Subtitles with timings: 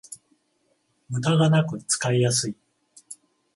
[1.09, 2.55] ムダがなく使いやすい